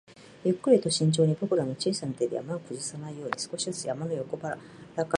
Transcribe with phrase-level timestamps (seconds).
[0.43, 5.05] ゆっくりと慎重に、僕らの小さな手で山を崩さないように、少しずつ山の横腹から穴を掘った